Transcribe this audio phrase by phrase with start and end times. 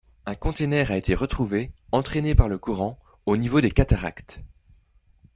[0.25, 4.41] Un container a été retrouvé, entrainé par le courant, au niveau des cataractes.